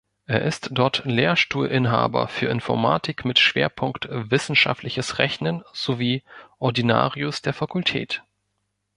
[0.25, 6.23] Er ist dort Lehrstuhlinhaber für Informatik mit Schwerpunkt Wissenschaftliches Rechnen sowie
[6.57, 8.23] Ordinarius der Fakultät.